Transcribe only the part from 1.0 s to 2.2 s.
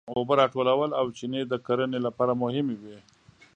چینې د کرنې